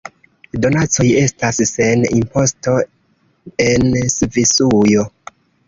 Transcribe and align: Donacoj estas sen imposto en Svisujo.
Donacoj 0.61 1.05
estas 1.23 1.59
sen 1.73 2.07
imposto 2.21 2.75
en 3.69 3.87
Svisujo. 4.17 5.09